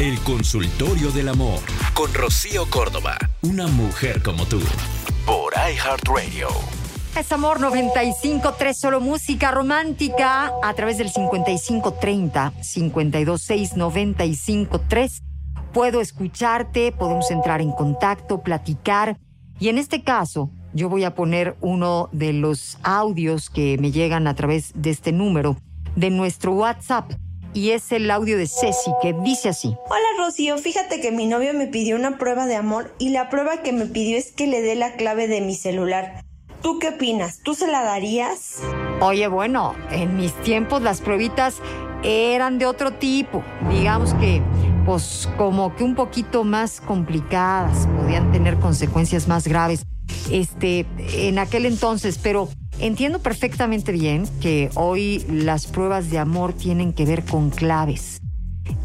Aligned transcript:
El 0.00 0.18
consultorio 0.22 1.12
del 1.12 1.28
amor 1.28 1.60
con 1.94 2.12
Rocío 2.12 2.68
Córdoba. 2.68 3.16
Una 3.42 3.68
mujer 3.68 4.24
como 4.24 4.44
tú. 4.44 4.58
Por 5.24 5.52
iHeartRadio. 5.54 6.48
Es 7.16 7.30
Amor 7.30 7.60
95.3, 7.60 8.74
solo 8.74 9.00
música 9.00 9.52
romántica 9.52 10.50
a 10.64 10.74
través 10.74 10.98
del 10.98 11.10
5530 11.10 12.52
526 12.74 13.76
953. 13.76 15.22
Puedo 15.72 16.00
escucharte, 16.00 16.90
podemos 16.90 17.30
entrar 17.30 17.60
en 17.60 17.70
contacto, 17.70 18.42
platicar. 18.42 19.16
Y 19.60 19.68
en 19.68 19.78
este 19.78 20.02
caso, 20.02 20.50
yo 20.72 20.88
voy 20.88 21.04
a 21.04 21.14
poner 21.14 21.56
uno 21.60 22.08
de 22.10 22.32
los 22.32 22.78
audios 22.82 23.48
que 23.48 23.78
me 23.78 23.92
llegan 23.92 24.26
a 24.26 24.34
través 24.34 24.72
de 24.74 24.90
este 24.90 25.12
número 25.12 25.56
de 25.94 26.10
nuestro 26.10 26.50
WhatsApp. 26.50 27.12
Y 27.54 27.70
es 27.70 27.92
el 27.92 28.10
audio 28.10 28.36
de 28.36 28.48
Ceci 28.48 28.90
que 29.00 29.12
dice 29.12 29.48
así. 29.48 29.76
Hola 29.86 30.06
Rocío, 30.18 30.58
fíjate 30.58 31.00
que 31.00 31.12
mi 31.12 31.26
novio 31.26 31.54
me 31.54 31.68
pidió 31.68 31.94
una 31.94 32.18
prueba 32.18 32.46
de 32.46 32.56
amor 32.56 32.92
y 32.98 33.10
la 33.10 33.30
prueba 33.30 33.62
que 33.62 33.72
me 33.72 33.86
pidió 33.86 34.18
es 34.18 34.32
que 34.32 34.48
le 34.48 34.60
dé 34.60 34.74
la 34.74 34.94
clave 34.96 35.28
de 35.28 35.40
mi 35.40 35.54
celular. 35.54 36.24
¿Tú 36.62 36.80
qué 36.80 36.88
opinas? 36.88 37.38
¿Tú 37.44 37.54
se 37.54 37.68
la 37.68 37.82
darías? 37.82 38.58
Oye, 39.00 39.28
bueno, 39.28 39.76
en 39.92 40.16
mis 40.16 40.34
tiempos 40.42 40.82
las 40.82 41.00
pruebitas 41.00 41.58
eran 42.02 42.58
de 42.58 42.66
otro 42.66 42.94
tipo. 42.94 43.44
Digamos 43.70 44.14
que, 44.14 44.42
pues, 44.84 45.28
como 45.36 45.76
que 45.76 45.84
un 45.84 45.94
poquito 45.94 46.42
más 46.42 46.80
complicadas, 46.80 47.86
podían 47.96 48.32
tener 48.32 48.58
consecuencias 48.58 49.28
más 49.28 49.46
graves. 49.46 49.86
Este, 50.30 50.86
en 50.98 51.38
aquel 51.38 51.66
entonces, 51.66 52.18
pero 52.20 52.48
entiendo 52.78 53.20
perfectamente 53.20 53.92
bien 53.92 54.24
que 54.40 54.70
hoy 54.74 55.24
las 55.30 55.66
pruebas 55.66 56.10
de 56.10 56.18
amor 56.18 56.52
tienen 56.52 56.92
que 56.92 57.04
ver 57.04 57.24
con 57.24 57.50
claves 57.50 58.20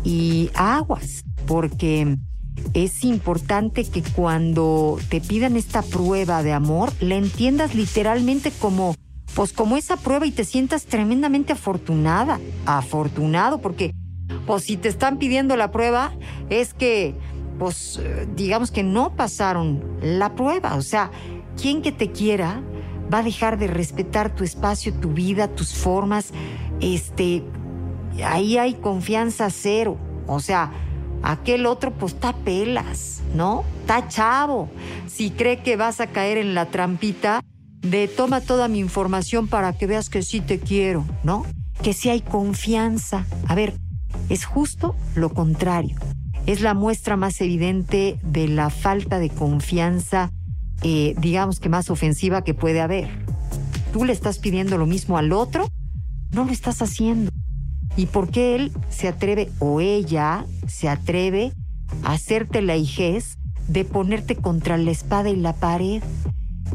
y 0.04 0.50
aguas, 0.56 1.24
porque 1.48 2.18
es 2.74 3.04
importante 3.04 3.86
que 3.86 4.04
cuando 4.04 5.00
te 5.10 5.22
pidan 5.22 5.56
esta 5.56 5.82
prueba 5.82 6.44
de 6.44 6.54
amor, 6.54 6.92
la 7.00 7.16
entiendas 7.16 7.76
literalmente 7.76 8.52
como, 8.52 8.96
pues 9.36 9.54
como 9.54 9.78
esa 9.78 9.98
prueba 9.98 10.26
y 10.26 10.32
te 10.32 10.44
sientas 10.44 10.86
tremendamente 10.86 11.54
afortunada, 11.54 12.40
afortunado, 12.66 13.60
porque 13.60 13.94
pues 14.46 14.64
si 14.64 14.78
te 14.78 14.90
están 14.90 15.18
pidiendo 15.18 15.56
la 15.56 15.72
prueba, 15.72 16.14
es 16.50 16.74
que, 16.74 17.16
pues 17.58 18.00
digamos 18.36 18.72
que 18.72 18.84
no 18.84 19.16
pasaron 19.16 19.84
la 20.02 20.36
prueba, 20.36 20.76
o 20.76 20.82
sea, 20.82 21.12
quien 21.60 21.82
que 21.82 21.92
te 21.92 22.12
quiera 22.12 22.62
va 23.12 23.20
a 23.20 23.24
dejar 23.24 23.58
de 23.58 23.68
respetar 23.68 24.34
tu 24.36 24.44
espacio, 24.44 24.94
tu 24.94 25.10
vida, 25.14 25.48
tus 25.48 25.74
formas, 25.74 26.32
este, 26.80 27.44
ahí 28.26 28.58
hay 28.58 28.76
confianza 28.76 29.50
cero, 29.50 29.98
o 30.28 30.40
sea, 30.40 30.72
Aquel 31.22 31.66
otro, 31.66 31.92
pues 31.92 32.14
está 32.14 32.34
pelas, 32.34 33.22
¿no? 33.36 33.66
Está 33.82 34.08
chavo. 34.08 34.70
Si 35.08 35.32
cree 35.32 35.62
que 35.62 35.76
vas 35.76 36.00
a 36.00 36.08
caer 36.08 36.38
en 36.38 36.56
la 36.56 36.68
trampita 36.68 37.44
de 37.82 38.08
toma 38.08 38.42
toda 38.42 38.68
mi 38.68 38.80
información 38.80 39.48
para 39.48 39.74
que 39.74 39.88
veas 39.88 40.10
que 40.10 40.22
sí 40.22 40.40
te 40.40 40.60
quiero, 40.60 41.06
¿no? 41.24 41.46
Que 41.84 41.94
sí 41.94 42.10
hay 42.10 42.22
confianza. 42.22 43.26
A 43.48 43.56
ver, 43.56 43.74
es 44.30 44.46
justo 44.46 44.96
lo 45.16 45.34
contrario. 45.34 45.98
Es 46.46 46.62
la 46.62 46.74
muestra 46.74 47.18
más 47.18 47.42
evidente 47.42 48.18
de 48.24 48.48
la 48.48 48.70
falta 48.70 49.20
de 49.20 49.30
confianza, 49.30 50.32
eh, 50.84 51.16
digamos 51.20 51.60
que 51.60 51.70
más 51.70 51.90
ofensiva 51.90 52.44
que 52.44 52.54
puede 52.54 52.82
haber. 52.82 53.10
Tú 53.92 54.06
le 54.06 54.14
estás 54.14 54.40
pidiendo 54.40 54.78
lo 54.78 54.86
mismo 54.86 55.18
al 55.18 55.32
otro, 55.32 55.70
no 56.32 56.46
lo 56.46 56.52
estás 56.52 56.82
haciendo. 56.82 57.32
¿Y 57.98 58.06
por 58.06 58.30
qué 58.30 58.56
él 58.56 58.72
se 58.90 59.08
atreve 59.08 59.50
o 59.60 59.82
ella 59.82 60.46
se 60.68 60.88
atreve 60.88 61.54
a 62.04 62.14
hacerte 62.14 62.62
la 62.62 62.76
hijez 62.76 63.38
de 63.68 63.84
ponerte 63.84 64.36
contra 64.36 64.78
la 64.78 64.92
espada 64.92 65.30
y 65.30 65.36
la 65.36 65.54
pared? 65.54 66.02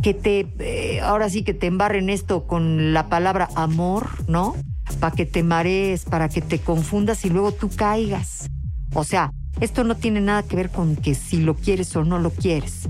Que 0.02 0.12
te, 0.12 0.52
eh, 0.58 1.00
ahora 1.00 1.30
sí 1.30 1.44
que 1.44 1.54
te 1.54 1.66
embarren 1.66 2.10
esto 2.10 2.46
con 2.46 2.92
la 2.92 3.08
palabra 3.08 3.48
amor, 3.54 4.08
¿no? 4.28 4.54
Para 5.00 5.14
que 5.14 5.24
te 5.24 5.42
marees, 5.42 6.04
para 6.04 6.28
que 6.28 6.42
te 6.42 6.58
confundas 6.58 7.24
y 7.24 7.30
luego 7.30 7.52
tú 7.52 7.70
caigas. 7.74 8.50
O 8.92 9.04
sea, 9.04 9.32
esto 9.60 9.84
no 9.84 9.96
tiene 9.96 10.20
nada 10.20 10.42
que 10.42 10.56
ver 10.56 10.70
con 10.70 10.96
que 10.96 11.14
si 11.14 11.38
lo 11.38 11.54
quieres 11.54 11.94
o 11.96 12.04
no 12.04 12.18
lo 12.18 12.30
quieres. 12.30 12.88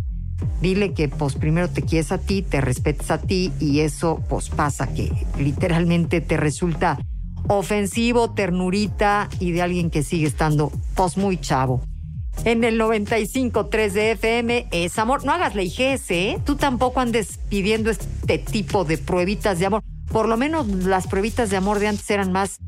Dile 0.61 0.93
que 0.93 1.09
pues 1.09 1.35
primero 1.35 1.69
te 1.69 1.83
quieres 1.83 2.13
a 2.13 2.19
ti, 2.19 2.43
te 2.43 2.61
respetas 2.61 3.11
a 3.11 3.19
ti 3.19 3.53
y 3.61 3.81
eso 3.81 4.23
pues 4.29 4.49
pasa 4.49 4.87
que 4.93 5.13
literalmente 5.39 6.21
te 6.21 6.37
resulta 6.37 6.99
ofensivo, 7.49 8.33
ternurita 8.33 9.29
y 9.39 9.53
de 9.53 9.63
alguien 9.63 9.91
que 9.91 10.03
sigue 10.03 10.27
estando 10.27 10.73
pues 10.95 11.17
muy 11.17 11.39
chavo. 11.39 11.83
En 12.45 12.65
el 12.65 12.81
95.3 12.81 13.93
de 13.93 14.11
FM 14.13 14.67
es 14.73 14.99
amor. 14.99 15.25
No 15.25 15.33
hagas 15.33 15.55
la 15.55 15.63
IGS, 15.63 16.11
¿eh? 16.11 16.39
Tú 16.45 16.57
tampoco 16.57 17.01
andes 17.01 17.39
pidiendo 17.49 17.91
este 17.91 18.39
tipo 18.39 18.85
de 18.85 18.99
pruebitas 18.99 19.59
de 19.59 19.67
amor. 19.67 19.83
Por 20.11 20.29
lo 20.29 20.37
menos 20.37 20.67
las 20.67 21.07
pruebitas 21.07 21.51
de 21.51 21.57
amor 21.57 21.79
de 21.79 21.89
antes 21.89 22.09
eran 22.11 22.33
más, 22.33 22.59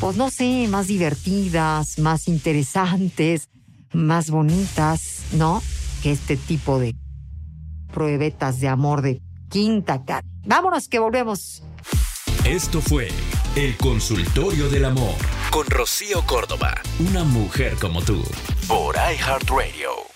pues 0.00 0.16
no 0.16 0.30
sé, 0.30 0.66
más 0.68 0.86
divertidas, 0.88 1.98
más 1.98 2.28
interesantes, 2.28 3.48
más 3.92 4.30
bonitas, 4.30 5.22
¿no? 5.32 5.62
Que 6.02 6.12
este 6.12 6.36
tipo 6.36 6.78
de 6.78 6.94
pruebetas 7.92 8.58
de 8.58 8.68
amor 8.68 9.02
de 9.02 9.22
quinta 9.48 10.04
cara. 10.04 10.26
Vámonos 10.44 10.88
que 10.88 10.98
volvemos. 10.98 11.62
Esto 12.44 12.80
fue 12.80 13.08
El 13.54 13.76
Consultorio 13.76 14.68
del 14.68 14.84
Amor 14.86 15.14
con 15.50 15.66
Rocío 15.66 16.22
Córdoba. 16.26 16.74
Una 16.98 17.22
mujer 17.22 17.76
como 17.80 18.02
tú. 18.02 18.20
Por 18.66 18.96
iHeartRadio. 18.96 20.11